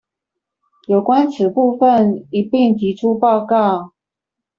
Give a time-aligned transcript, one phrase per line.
[0.87, 3.93] 有關此部分一併提出報告